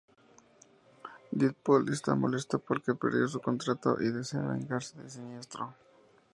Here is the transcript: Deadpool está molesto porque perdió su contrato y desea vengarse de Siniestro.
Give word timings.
Deadpool 1.31 1.87
está 1.93 2.15
molesto 2.15 2.57
porque 2.57 2.95
perdió 2.95 3.27
su 3.27 3.39
contrato 3.39 3.97
y 4.01 4.09
desea 4.11 4.41
vengarse 4.41 4.99
de 4.99 5.07
Siniestro. 5.07 5.75